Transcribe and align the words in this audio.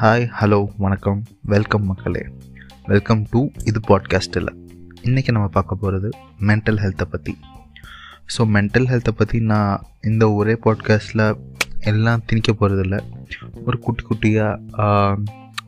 Hi 0.00 0.26
hello 0.40 0.66
வணக்கம். 0.76 1.22
Welcome 1.42 1.84
மக்களே. 1.84 2.22
Welcome 2.86 3.26
to 3.30 3.48
இது 3.64 3.80
பாட்காஸ்ட்டில் 3.88 4.50
இன்றைக்கி 5.02 5.30
நம்ம 5.30 5.48
பார்க்க 5.48 5.74
போகிறது 5.74 6.08
மென்டல் 6.40 6.78
ஹெல்த்தை 6.78 7.06
பற்றி 7.10 7.36
ஸோ 8.36 8.44
மென்டல் 8.46 8.86
ஹெல்த்தை 8.86 9.10
பற்றி 9.10 9.40
நான் 9.40 9.82
இந்த 10.00 10.32
ஒரே 10.32 10.58
பாட்காஸ்ட்டில் 10.64 11.24
எல்லாம் 11.80 12.22
திணிக்க 12.26 12.52
போகிறதில்ல 12.52 12.98
ஒரு 13.64 13.78
குட்டி 13.78 14.04
குட்டியாக 14.04 14.90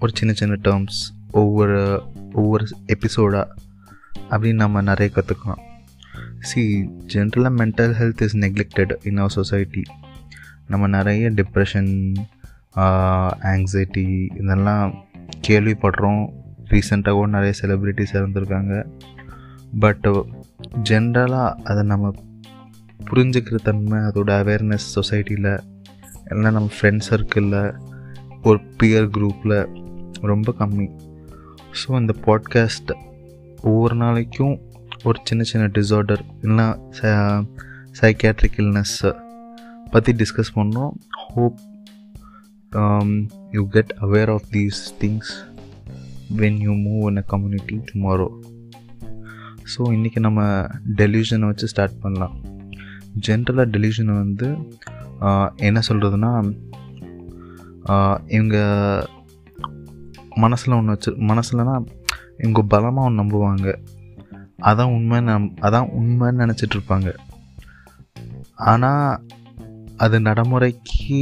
ஒரு 0.00 0.12
சின்ன 0.14 0.32
சின்ன 0.32 0.58
டேர்ம்ஸ் 0.62 1.00
ஒவ்வொரு 1.30 2.02
ஒவ்வொரு 2.32 2.66
எபிசோடாக 2.86 3.46
அப்படின்னு 4.30 4.54
நம்ம 4.54 4.82
நிறைய 4.82 5.10
கற்றுக்கலாம் 5.14 5.62
சி 6.40 6.60
ஜென்ரலாக 7.06 7.54
mental 7.58 7.94
health 7.94 8.22
is 8.22 8.36
neglected 8.36 8.94
in 9.02 9.16
our 9.16 9.30
society 9.30 9.82
நம்ம 10.66 10.86
நிறைய 10.86 11.30
டிப்ரெஷன் 11.30 12.14
ஆங்ஸைட்டி 12.74 14.06
இதெல்லாம் 14.40 14.94
கேள்விப்படுறோம். 15.48 16.22
ரீசெண்டாக 16.70 17.12
கூட 17.12 17.30
நிறைய 17.30 17.52
செலிப்ரிட்டிஸ் 17.60 18.14
இறந்துருக்காங்க. 18.18 18.74
பட் 19.78 20.06
ஜென்ரலாக 20.90 21.58
அதை 21.70 21.82
நம்ம 21.82 22.12
புரிஞ்சுக்கிற 23.10 23.58
தன்மை 23.62 23.98
அதோட 23.98 24.30
அவேர்னஸ் 24.42 24.88
சொசைட்டியில் 24.96 25.52
எல்லாம் 26.24 26.52
நம்ம 26.52 26.68
ஃப்ரெண்ட் 26.76 27.02
சர்க்கிளில் 27.10 27.74
ஒரு 28.42 28.60
பியர் 28.78 29.08
குரூப்பில் 29.08 29.56
ரொம்ப 30.30 30.54
கம்மி. 30.58 30.88
ஸோ 31.80 31.88
இந்த 32.00 32.14
பாட்காஸ்ட் 32.26 32.92
ஒவ்வொரு 33.62 33.94
நாளைக்கும் 33.94 34.54
ஒரு 35.04 35.18
சின்ன 35.24 35.42
சின்ன 35.42 35.66
டிஸார்டர் 35.66 36.22
இல்லைனா 36.42 36.66
சைக்கேட்ரிக் 38.00 38.58
இல்னஸ்ஸை 38.62 39.12
பற்றி 39.90 40.12
டிஸ்கஸ் 40.12 40.56
பண்ணோம். 40.56 40.92
Hope 41.34 41.60
Um, 42.80 43.08
you 43.54 43.62
get 43.74 43.88
aware 44.04 44.30
of 44.34 44.44
these 44.54 44.78
things 45.00 45.26
when 46.40 46.56
you 46.66 46.74
move 46.84 47.02
in 47.08 47.16
a 47.20 47.24
community 47.32 47.76
tomorrow. 47.90 48.28
So 49.72 49.80
இன்றைக்கி 49.96 50.20
நம்ம 50.26 50.40
டெலிஷனை 51.00 51.48
வச்சு 51.50 51.66
ஸ்டார்ட் 51.72 51.98
பண்ணலாம். 52.04 52.34
ஜென்ரலாக 53.26 53.66
டெலிஷனை 53.74 54.14
வந்து 54.22 54.48
என்ன 55.68 55.82
சொல்கிறதுனா 55.88 56.32
இவங்க 58.36 58.56
மனசில் 60.44 60.78
ஒன்று 60.78 60.94
வச்சு 60.94 61.12
மனசில்னா 61.32 61.76
இவங்க 62.42 62.62
பலமாக 62.74 63.08
ஒன்று 63.08 63.22
நம்புவாங்க. 63.22 63.68
அதான் 64.70 64.94
உண்மைன்னு 64.96 65.30
நம் 65.32 65.52
அதான் 65.68 65.90
உண்மைன்னு 66.00 66.44
நினச்சிட்ருப்பாங்க 66.44 67.10
ஆனால் 68.70 69.12
அது 70.04 70.16
நடைமுறைக்கு 70.28 71.20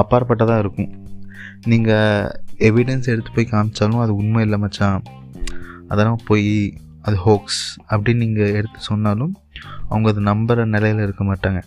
அப்பாற்பட்டதாக 0.00 0.62
இருக்கும். 0.64 0.90
நீங்கள் 1.64 2.30
எவிடன்ஸ் 2.68 3.10
எடுத்து 3.12 3.30
போய் 3.34 3.52
காமிச்சாலும் 3.52 4.02
அது 4.04 4.12
உண்மை 4.14 4.42
இல்லை 4.42 4.58
மச்சான். 4.58 5.02
அதெல்லாம் 5.88 6.22
போய் 6.26 6.50
அது 7.02 7.16
ஹோக்ஸ் 7.16 7.62
அப்படின்னு 7.90 8.22
நீங்கள் 8.24 8.54
எடுத்து 8.58 8.80
சொன்னாலும் 8.90 9.34
அவங்க 9.88 10.08
அது 10.12 10.22
நம்புகிற 10.30 10.64
நிலையில் 10.74 11.04
இருக்க 11.06 11.24
மாட்டாங்க. 11.24 11.60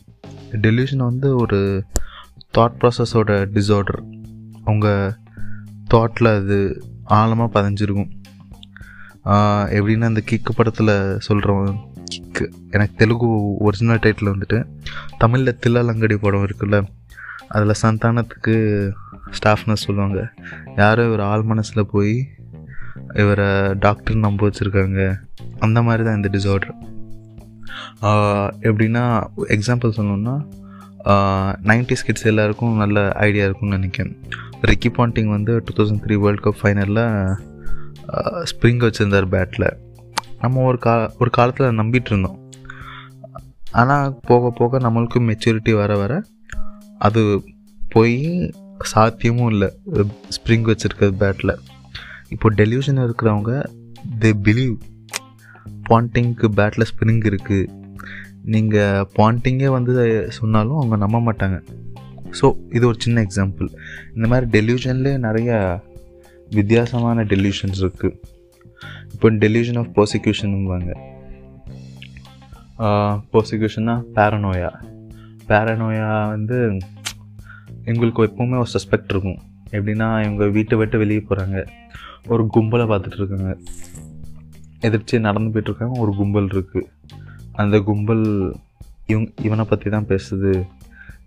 டெலியூஷன் 0.65 1.09
வந்து 1.09 1.27
ஒரு 1.35 1.59
தாட் 2.57 2.77
ப்ராசஸோட 2.79 3.31
டிஸார்டர் 3.55 4.01
அவங்க 4.63 4.87
தாட்டில் 5.93 6.35
அது 6.39 6.57
ஆழமாக 7.03 7.49
பதிஞ்சிருக்கும். 7.55 8.11
எப்படின்னா 9.77 10.09
அந்த 10.11 10.23
கிக்கு 10.29 10.51
படத்தில் 10.55 10.93
சொல்கிறோம் 11.19 11.65
கிக்கு. 12.13 12.45
எனக்கு 12.71 12.93
தெலுங்கு 13.01 13.57
ஒரிஜினல் 13.57 14.03
டைட்டில் 14.03 14.33
வந்துட்டு 14.33 14.59
தமிழில் 15.17 15.59
தில்லாலங்கடி 15.63 16.15
படம் 16.15 16.45
இருக்குல்ல? 16.47 16.77
அதில் 17.55 17.79
சந்தானத்துக்கு 17.83 18.55
ஸ்டாஃப்னஸ் 19.37 19.85
சொல்லுவாங்க. 19.87 20.19
யாரோ 20.81 21.01
இவர் 21.09 21.23
ஆள் 21.31 21.49
மனசில் 21.51 21.89
போய் 21.93 22.15
இவரை 23.21 23.49
டாக்டர் 23.85 24.23
நம்ப 24.25 24.47
வச்சுருக்காங்க. 24.47 25.01
அந்த 25.65 25.79
மாதிரி 25.87 26.03
தான் 26.07 26.17
இந்த 26.19 26.31
டிசார்டர் 26.35 26.75
எப்படின்னா 28.69 29.03
எக்ஸாம்பிள் 29.55 29.95
சொல்லணுன்னா 29.97 30.35
நைன்டிஸ் 31.69 32.05
கிட்ஸ் 32.07 32.27
எல்லாருக்கும் 32.31 32.81
நல்ல 32.81 32.97
ஐடியா 33.27 33.45
இருக்கும்னு 33.45 33.77
நினைக்கிறேன். 33.77 34.13
ரிக்கி 34.69 34.89
பாண்டிங் 34.97 35.29
வந்து 35.35 35.53
two 35.65 35.71
thousand 35.77 36.03
three 36.05 36.15
world 36.23 36.43
cup 36.45 36.59
ஃபைனலில் 36.61 37.03
spring 38.51 38.83
வச்சுருந்தார் 38.85 39.27
பேட்டில் 39.33 39.67
நம்ம 40.43 40.63
ஒரு 40.69 40.79
கா 40.85 40.93
ஒரு 41.21 41.31
காலத்தில் 41.37 41.77
நம்பிட்டு 41.79 42.11
இருந்தோம். 42.13 42.37
ஆனால் 43.81 44.15
போக 44.29 44.51
போக 44.59 44.79
நம்மளுக்கும் 44.85 45.27
மெச்சூரிட்டி 45.31 45.73
வர 45.81 45.91
வர 46.03 46.13
அது 47.07 47.21
போய் 47.93 48.15
சாத்தியமும் 48.93 49.51
இல்லை. 49.53 49.69
ஸ்ப்ரிங் 50.35 50.65
வச்சுருக்கிறது 50.69 51.13
பேட்டில் 51.23 51.53
இப்போ 52.33 52.47
டெலியூஷன் 52.61 53.03
இருக்கிறவங்க 53.05 53.53
தே 54.23 54.31
பிலீவ் 54.47 54.75
பாண்டிங்க்கு 55.89 56.47
பேட்டில் 56.57 56.89
ஸ்ப்ரிங் 56.91 57.23
இருக்குது 57.31 57.69
நீங்கள் 58.53 59.07
பாண்டிங்கே 59.17 59.69
வந்து 59.77 59.93
சொன்னாலும் 60.37 60.79
அவங்க 60.79 60.97
நம்ப 61.03 61.17
மாட்டாங்க. 61.27 61.57
ஸோ 62.39 62.47
இது 62.77 62.83
ஒரு 62.89 62.97
சின்ன 63.05 63.17
எக்ஸாம்பிள் 63.27 63.67
இந்த 64.15 64.25
மாதிரி 64.31 64.45
டெலியூஷன்லேயே 64.57 65.17
நிறைய 65.27 65.49
வித்தியாசமான 66.57 67.23
டெலியூஷன்ஸ் 67.33 67.81
இருக்குது 67.83 68.17
இப்போ 69.13 69.29
டெலியூஷன் 69.43 69.79
ஆஃப் 69.81 69.91
ப்ரோசிக்யூஷனுவாங்க 69.97 70.91
ப்ரோசிக்யூஷன்னா 73.31 73.95
பேரனோயா 74.15 74.71
பேரனோயா 75.49 76.09
வந்து 76.33 76.57
எங்களுக்கு 77.91 78.25
எப்போவுமே 78.27 78.57
ஒரு 78.63 78.69
சஸ்பெக்ட் 78.75 79.13
இருக்கும். 79.13 79.39
எப்படின்னா 79.75 80.07
இவங்க 80.25 80.45
வீட்டை 80.57 80.75
விட்டு 80.79 81.01
வெளியே 81.03 81.21
போகிறாங்க 81.29 81.57
ஒரு 82.33 82.43
கும்பலை 82.55 82.85
பார்த்துட்டு 82.91 83.19
இருக்காங்க. 83.21 83.51
எதிர்த்து 84.87 85.25
நடந்து 85.27 85.51
போயிட்டுருக்காங்க. 85.53 85.95
ஒரு 86.03 86.11
கும்பல் 86.19 86.51
இருக்குது 86.53 86.89
அந்த 87.61 87.75
கும்பல் 87.89 88.25
இவங் 89.11 89.29
இவனை 89.47 89.63
பற்றி 89.71 89.87
தான் 89.95 90.09
பேசுது. 90.11 90.51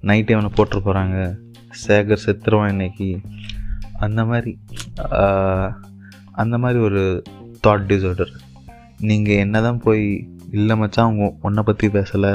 நைட்டு 0.09 0.35
இவனை 0.37 0.51
போட்டு 0.57 0.79
போகிறாங்க 0.87 1.19
சேகர் 1.85 2.25
செத்துருவான் 2.25 2.73
இன்னைக்கு. 2.75 3.09
அந்த 4.05 4.21
மாதிரி 4.31 4.53
அந்த 6.43 6.55
மாதிரி 6.63 6.79
ஒரு 6.89 7.03
தாட் 7.65 7.89
டிசார்டர் 7.91 8.33
நீங்கள் 9.09 9.43
என்ன 9.45 9.61
தான் 9.67 9.83
போய் 9.85 10.05
இல்லை 10.59 10.75
மச்சான் 10.81 11.07
அவங்க 11.07 11.27
உன்னை 11.47 11.63
பற்றி 11.69 11.87
பேசலை. 11.97 12.33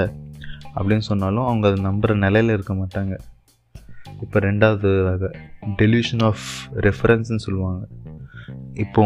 அப்படின்னு 0.76 1.06
சொன்னாலும் 1.10 1.48
அவங்க 1.50 1.66
அதை 1.70 1.80
நம்புகிற 1.86 2.16
நிலையில் 2.26 2.56
இருக்க 2.56 2.74
மாட்டாங்க. 2.74 3.14
இப்போ 4.24 4.38
ரெண்டாவது 4.40 4.90
வகை 5.08 5.30
டெலியூஷன் 5.82 6.24
ஆஃப் 6.30 6.46
ரெஃபரன்ஸ்னு 6.88 7.46
சொல்லுவாங்க. 7.46 7.84
இப்போ 8.84 9.04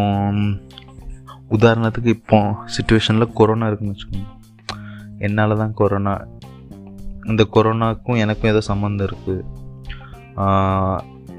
உதாரணத்துக்கு 1.57 2.11
இப்போ 2.17 2.39
சுச்சுவேஷனில் 2.75 3.35
கொரோனா 3.39 3.67
இருக்குன்னு 3.69 3.95
வச்சுக்கோங்க. 3.95 4.29
என்னால் 5.25 5.59
தான் 5.63 5.77
கொரோனா 5.81 6.13
இந்த 7.31 7.43
கொரோனாக்கும் 7.55 8.21
எனக்கும் 8.23 8.51
ஏதோ 8.51 8.61
சம்மந்தம் 8.69 9.07
இருக்குது 9.09 9.43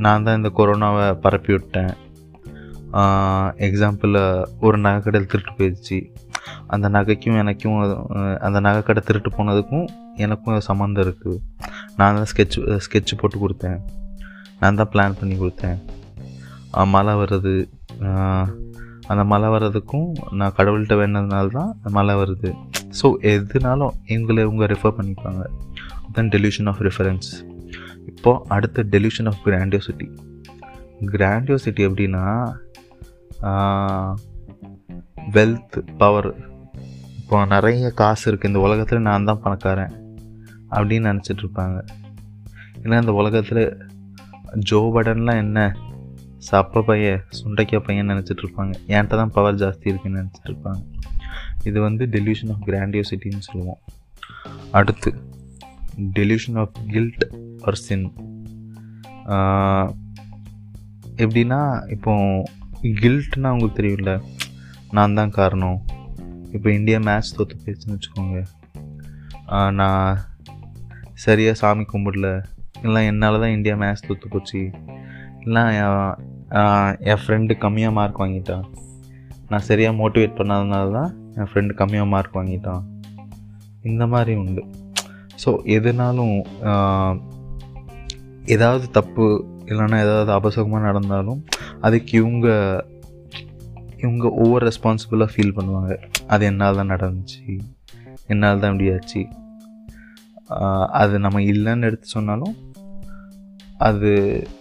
நான் 0.05 0.25
தான் 0.27 0.39
இந்த 0.39 0.51
கொரோனாவை 0.59 1.07
பரப்பி 1.25 1.53
விட்டேன் 1.53 1.93
எக்ஸாம்பிள் 3.67 4.15
ஒரு 4.67 4.77
நகைக்கடையில் 4.85 5.31
திருட்டு 5.33 5.53
போயிடுச்சு 5.59 5.99
அந்த 6.75 6.87
நகைக்கும் 6.97 7.39
எனக்கும் 7.43 7.79
அந்த 8.47 8.59
நகைக்கடை 8.67 9.01
திருட்டு 9.09 9.31
போனதுக்கும் 9.37 9.87
எனக்கும் 10.25 10.67
சம்மந்தம் 10.69 11.05
இருக்குது 11.07 11.41
நான் 11.99 12.17
தான் 12.19 12.29
ஸ்கெட்ச் 12.33 12.59
ஸ்கெட்ச் 12.87 13.19
போட்டு 13.21 13.39
கொடுத்தேன். 13.45 13.79
நான் 14.61 14.79
தான் 14.81 14.91
பிளான் 14.93 15.19
பண்ணி 15.21 15.37
கொடுத்தேன். 15.43 15.79
மழை 16.95 17.15
வருது 17.23 17.55
அந்த 19.13 19.23
மழை 19.31 19.49
வர்றதுக்கும் 19.55 20.07
நான் 20.41 20.55
கடவுள்கிட்ட 20.59 20.95
வேணதுனால 21.01 21.51
தான் 21.57 21.73
மழை 21.97 22.15
வருது. 22.21 22.51
ஸோ 22.99 23.07
எதுனாலும் 23.33 23.95
இவங்களை 24.15 24.41
இவங்க 24.47 24.67
ரெஃபர் 24.73 24.97
பண்ணிப்பாங்க. 24.99 25.43
தென் 26.17 26.31
டெலியூஷன் 26.35 26.69
ஆஃப் 26.71 26.83
ரெஃபரன்ஸ் 26.89 27.31
இப்போது 28.11 28.43
அடுத்த 28.57 28.85
டெலியூஷன் 28.95 29.29
ஆஃப் 29.31 29.41
கிராண்டியோசிட்டி 29.47 30.09
கிராண்டியோசிட்டி 31.15 31.83
எப்படின்னா 31.89 32.25
வெல்த் 35.35 35.77
பவர் 35.97 36.31
இப்போ 37.19 37.45
நிறைய 37.45 37.91
காசு 37.91 38.25
இருக்குது 38.33 38.47
இந்த 38.47 38.59
உலகத்தில் 38.59 39.07
நான் 39.09 39.25
தான் 39.25 39.41
பணக்காரன் 39.41 39.95
அப்படின்னு 40.71 41.11
நினச்சிட்ருப்பாங்க 41.13 41.79
ஏன்னா 42.83 43.01
இந்த 43.01 43.13
உலகத்தில் 43.13 43.63
ஜோ 44.71 44.81
படன்லாம் 44.95 45.43
என்ன? 45.45 45.59
சப்ப 46.51 46.83
பையன் 46.83 47.23
சுண்டைக்காய் 47.39 47.85
பையன் 47.87 48.11
நினச்சிட்ருப்பாங்க 48.11 48.75
என்கிட்ட 48.87 49.17
தான் 49.21 49.31
பவர் 49.31 49.55
ஜாஸ்தி 49.55 49.87
இருக்குன்னு 49.87 50.23
நினச்சிட்ருப்பாங்க 50.23 50.83
இது 51.63 51.81
வந்து 51.81 52.07
டெலியூஷன் 52.07 52.53
ஆஃப் 52.55 52.65
கிராண்டியோசிட்டின்னு 52.67 53.47
சொல்லுவோம். 53.47 53.81
அடுத்து 54.71 55.11
delusion 56.19 56.59
of 56.59 56.77
guilt 56.87 57.25
or 57.63 57.81
sin 57.87 58.07
எப்படின்னா 61.23 61.61
இப்போ 61.91 62.13
கில்ட்னா 63.03 63.51
அவங்களுக்கு 63.51 63.79
தெரியும்ல. 63.81 64.13
நான் 64.97 65.17
தான் 65.19 65.35
காரணம். 65.39 65.79
இப்போ 66.57 66.69
இந்தியா 66.79 66.99
மேட்ச் 67.07 67.35
தோற்று 67.37 67.57
போயிடுச்சுன்னு 67.63 67.97
வச்சுக்கோங்க. 67.97 68.41
நான் 69.81 70.21
சரியாக 71.25 71.59
சாமி 71.61 71.85
கும்பிடல. 71.93 72.29
இல்லை 72.87 73.01
என்னால் 73.11 73.43
தான் 73.45 73.55
இந்தியா 73.57 73.75
மேட்ச் 73.83 74.07
தோற்று 74.07 74.29
போச்சு. 74.35 74.61
இல்லை 75.45 75.63
என் 77.13 77.23
ஃப்ரெண்டு 77.23 77.55
கம்மியாக 77.65 77.97
மார்க் 77.99 78.23
வாங்கிட்டான். 78.23 78.65
நான் 79.51 79.67
சரியாக 79.69 79.99
மோட்டிவேட் 80.01 80.39
பண்ணாதனால 80.41 80.93
தான் 80.99 81.11
என் 81.39 81.49
ஃப்ரெண்டு 81.51 81.73
கம்மியாக 81.81 82.13
மார்க் 82.15 82.39
வாங்கிட்டான். 82.39 82.85
இந்த 83.91 84.05
மாதிரி 84.13 84.35
உண்டு. 84.43 84.63
ஸோ 85.43 85.51
எதுனாலும் 85.77 86.37
ஏதாவது 88.55 88.87
தப்பு 88.99 89.25
இல்லைன்னா 89.71 89.99
ஏதாவது 90.07 90.31
அபசகமாக 90.39 90.87
நடந்தாலும் 90.89 91.41
அதுக்கு 91.87 92.13
இவங்க 92.21 92.49
இவங்க 94.03 94.29
ஓவர் 94.45 94.65
ரெஸ்பான்சிபிளாக 94.69 95.33
ஃபீல் 95.35 95.57
பண்ணுவாங்க. 95.57 95.93
அது 96.33 96.43
என்னால் 96.51 96.79
தான் 96.81 96.93
நடந்துச்சு. 96.95 97.43
என்னால் 98.33 98.63
தான் 98.63 98.73
இப்படி 98.73 98.91
ஆச்சு. 98.95 99.23
அது 101.01 101.15
நம்ம 101.25 101.41
இல்லைன்னு 101.53 101.89
எடுத்து 101.89 102.15
சொன்னாலும் 102.17 102.55
அது 103.87 104.11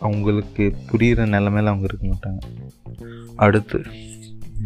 அவங்களுக்கு 0.07 0.63
புரிகிற 0.89 1.25
நிலமையில 1.35 1.71
அவங்க 1.71 1.87
இருக்க 1.89 2.05
மாட்டாங்க. 2.11 2.43
அடுத்து 3.45 3.79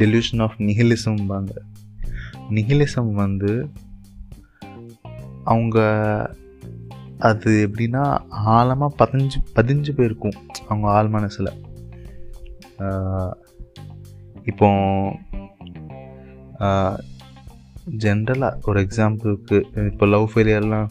டெலியூஷன் 0.02 0.44
ஆஃப் 0.46 0.58
நிஹிலிசம்பாங்க 0.68 1.54
நிகிலிசம் 2.58 3.12
வந்து 3.24 3.52
அவங்க 5.54 5.78
அது 7.30 7.52
எப்படின்னா 7.68 8.04
ஆழமாக 8.56 8.98
பதிஞ்சு 9.02 9.40
பதிஞ்சு 9.58 9.92
போயிருக்கும். 9.98 10.38
அவங்க 10.72 10.88
ஆள் 10.98 11.14
மனசில். 11.16 11.52
இப்போ 14.50 14.68
ஜென்ரலாக 18.04 18.60
ஒரு 18.70 18.80
எக்ஸாம்பிளுக்கு 18.86 19.58
இப்போ 19.90 20.06
லவ் 20.06 20.26
ஃபெயிலியர்லாம் 20.32 20.90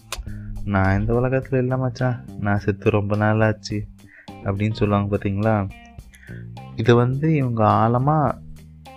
நான் 0.74 0.98
இந்த 0.98 1.10
உலகத்தில் 1.14 1.60
இல்லை 1.62 1.76
மச்சான். 1.78 2.16
நான் 2.44 2.62
செத்து 2.64 2.96
ரொம்ப 2.96 3.16
நாள் 3.16 3.44
ஆச்சு 3.48 3.78
அப்படின்னு 4.46 4.78
சொல்லுவாங்க 4.80 5.08
பார்த்தீங்களா 5.12 5.54
இது 6.76 6.94
வந்து 6.94 7.34
இவங்க 7.34 7.62
ஆழமாக 7.66 8.38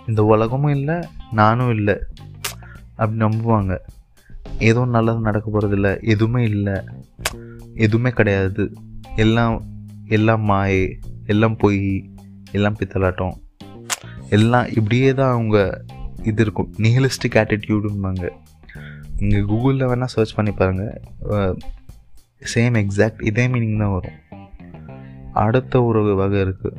இந்த 0.08 0.20
உலகமும் 0.24 0.74
இல்லை 0.78 0.96
நானும் 1.40 1.72
இல்லை 1.76 1.96
அப்படி 2.96 3.18
நம்புவாங்க. 3.24 3.74
எதுவும் 4.58 4.94
நல்லது 4.96 5.20
நடக்க 5.28 5.46
போகிறதில்ல 5.50 5.90
எதுவுமே 6.12 6.42
இல்லை 6.44 6.76
எதுவுமே 7.84 8.10
கிடையாது. 8.10 8.64
எல்லாம் 9.16 9.56
எல்லாம் 10.16 10.42
மாயை 10.50 10.82
எல்லாம் 11.32 11.56
பொய் 11.56 11.80
எல்லாம் 12.56 12.76
பித்தலாட்டம். 12.80 13.34
எல்லாம் 14.36 14.68
இப்படியே 14.78 15.10
தான் 15.20 15.32
அவங்க 15.36 15.58
இது 16.30 16.42
இருக்கும். 16.44 16.70
நிஹிலிஸ்டிக் 16.84 17.38
ஆட்டிடியூடும்பாங்க 17.42 18.24
இங்கே 19.22 19.40
கூகுளில் 19.50 19.88
வேணால் 19.90 20.12
சர்ச் 20.14 20.34
பண்ணி 20.36 20.52
பாருங்கள் 20.60 21.56
சேம் 22.52 22.76
எக்ஸாக்ட் 22.82 23.24
இதே 23.30 23.44
மீனிங் 23.54 23.80
தான் 23.82 23.94
வரும். 23.96 24.18
அடுத்த 25.44 25.82
ஒரு 25.88 26.00
வகை 26.20 26.38
இருக்குது 26.44 26.78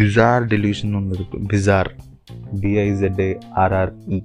பிசார் 0.00 0.44
டெலியூஷன் 0.54 0.96
ஒன்று 0.98 1.16
இருக்குது 1.18 1.46
பிசார் 1.52 1.90
பிஐசெட்ஏ 2.62 3.30
ஆர்ஆர்இ 3.62 4.18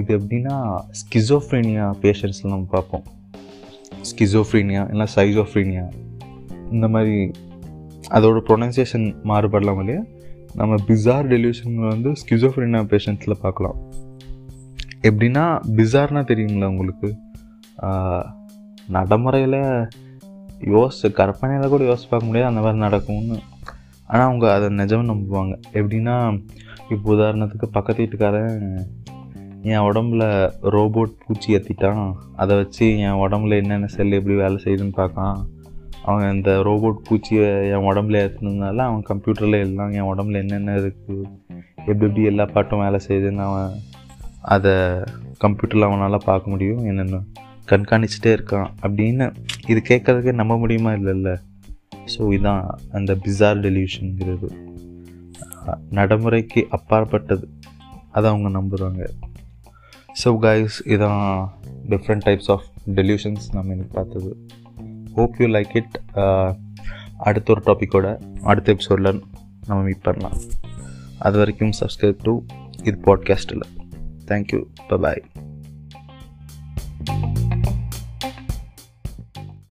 இது 0.00 0.10
எப்படின்னா 0.18 0.54
ஸ்கிசோஃப்ரீனியா 1.00 1.84
பேஷண்ட்ஸ்லாம் 2.02 2.54
நம்ம 2.54 2.68
பார்ப்போம். 2.70 3.04
ஸ்கிசோஃப்ரீனியா 4.10 4.82
இல்லை 4.90 5.06
சைசோஃப்ரீனியா 5.14 5.84
இந்த 6.74 6.88
மாதிரி 6.94 7.16
அதோட 8.10 8.38
ப்ரொனன்சியேஷன் 8.48 9.06
மாறுபடலாம் 9.24 9.78
இல்லையா? 9.78 10.02
நம்ம 10.54 10.74
பிசார் 10.86 11.28
டெலியூஷன் 11.28 11.74
வந்து 11.88 12.12
ஸ்கிசோஃப்ரீனியா 12.22 12.82
பேஷண்ட்ஸில் 12.92 13.40
பார்க்கலாம். 13.40 13.78
எப்படின்னா 15.02 15.44
பிசார்னா 15.78 16.22
தெரியுங்களா 16.30 16.66
உங்களுக்கு? 16.66 17.08
நடைமுறையில் 18.88 19.58
யோசிச்சு 20.74 21.08
கற்பனையில் 21.12 21.68
கூட 21.68 21.84
யோசிச்சு 21.84 22.10
பார்க்க 22.10 22.28
முடியாது 22.28 22.50
அந்த 22.50 22.60
மாதிரி 22.60 22.78
நடக்கும்னு. 22.78 23.38
ஆனால் 24.06 24.26
அவங்க 24.26 24.54
அதை 24.54 24.68
நிஜம் 24.68 25.10
நம்புவாங்க. 25.10 25.54
எப்படின்னா 25.72 26.44
இப்போ 26.88 27.14
உதாரணத்துக்கு 27.14 27.66
பக்கத்து 27.72 28.02
வீட்டுக்காரன் 28.02 28.86
என் 29.62 29.84
உடம்புல 29.88 30.24
ரோபோட் 30.62 31.12
பூச்சி 31.26 31.56
ஏற்றிட்டான் 31.56 32.12
அதை 32.36 32.56
வச்சு 32.56 32.98
என் 32.98 33.20
உடம்புல 33.24 33.56
என்னென்ன 33.56 33.86
செல் 33.86 34.12
எப்படி 34.12 34.36
வேலை 34.36 34.58
செய்யுதுன்னு 34.64 34.98
பார்க்கான். 35.02 35.38
அவன் 36.06 36.34
இந்த 36.36 36.50
ரோபோட் 36.62 36.98
பூச்சியை 37.06 37.46
என் 37.70 37.86
உடம்புல 37.90 38.20
ஏற்றுனதுனால 38.24 38.84
அவன் 38.88 39.06
கம்ப்யூட்டரில் 39.08 39.58
எல்லாம் 39.58 39.92
என் 39.92 40.08
உடம்புல 40.12 40.40
என்னென்ன 40.42 40.74
இருக்குது 40.74 41.24
எப்படி 41.88 42.06
எப்படி 42.06 42.22
எல்லா 42.22 42.44
பாட்டும் 42.44 42.82
வேலை 42.84 42.98
செய்யுதுன்னு 43.06 43.44
அவன் 43.48 43.72
அதை 44.54 44.74
கம்ப்யூட்டரில் 45.44 45.88
அவனால் 45.88 46.24
பார்க்க 46.24 46.50
முடியும் 46.50 46.84
என்னென்ன 46.84 47.20
கண்காணிச்சிட்டே 47.70 48.32
இருக்கான் 48.36 48.68
அப்படின்னு 48.82 49.26
இது 49.66 49.82
கேட்கறதுக்கே 49.88 50.32
நம்ப 50.32 50.56
முடியுமா 50.58 50.90
இல்லைல்ல? 50.92 51.30
ஸோ 52.12 52.20
இதான் 52.36 52.64
அந்த 52.92 53.14
பிசார் 53.14 53.62
டெலிவிஷனுங்கிறது 53.66 54.48
நடைமுறைக்கு 55.90 56.60
அப்பாற்பட்டது. 56.70 57.46
அதை 58.10 58.26
அவங்க 58.30 58.48
நம்புகிறாங்க 58.58 59.02
ஸோ 60.22 60.30
கைஸ் 60.44 60.76
இதான் 60.84 61.24
டிஃப்ரெண்ட் 61.88 62.26
டைப்ஸ் 62.26 62.50
ஆஃப் 62.54 62.66
டெலியூஷன்ஸ் 62.94 63.46
நம்ம 63.52 63.72
இன்னைக்கு 63.72 63.94
பார்த்தது. 63.94 64.30
ஹோப் 65.16 65.34
யூ 65.38 65.46
லைக் 65.46 65.76
இட் 65.76 66.00
அடுத்த 67.18 67.52
ஒரு 67.52 67.62
டாப்பிக்கோட 67.66 68.06
அடுத்த 68.42 68.72
எபிசோடில் 68.72 69.24
நம்ம 69.66 69.82
மீட் 69.82 70.02
பண்ணலாம். 70.02 70.36
அது 71.18 71.38
வரைக்கும் 71.38 71.72
சப்ஸ்கிரைப் 71.80 72.22
டு 72.22 72.40
இது 72.82 72.98
பாட்காஸ்ட்டில் 73.06 73.64
தேங்க்யூ 74.26 74.60
பாய் 75.02 75.22